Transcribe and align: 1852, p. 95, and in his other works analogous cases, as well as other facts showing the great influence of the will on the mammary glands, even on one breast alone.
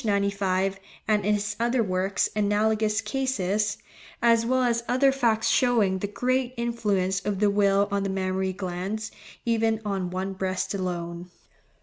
1852, 0.03 0.79
p. 0.81 0.83
95, 1.05 1.05
and 1.07 1.25
in 1.27 1.33
his 1.35 1.55
other 1.59 1.83
works 1.83 2.27
analogous 2.35 3.01
cases, 3.01 3.77
as 4.19 4.47
well 4.47 4.63
as 4.63 4.83
other 4.87 5.11
facts 5.11 5.47
showing 5.47 5.99
the 5.99 6.07
great 6.07 6.55
influence 6.57 7.19
of 7.23 7.37
the 7.39 7.51
will 7.51 7.87
on 7.91 8.01
the 8.01 8.09
mammary 8.09 8.51
glands, 8.51 9.11
even 9.45 9.79
on 9.85 10.09
one 10.09 10.33
breast 10.33 10.73
alone. 10.73 11.29